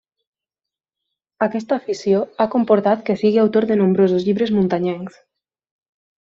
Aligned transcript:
Aquesta 1.47 1.77
afició 1.81 2.21
ha 2.37 2.47
comportat 2.55 3.05
que 3.11 3.17
sigui 3.23 3.43
autor 3.43 3.69
de 3.73 3.79
nombrosos 3.83 4.27
llibres 4.31 4.55
muntanyencs. 4.57 5.21